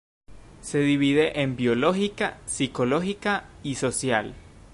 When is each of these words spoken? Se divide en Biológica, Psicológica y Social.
Se 0.61 0.79
divide 0.79 1.43
en 1.43 1.55
Biológica, 1.55 2.39
Psicológica 2.47 3.45
y 3.61 3.75
Social. 3.75 4.33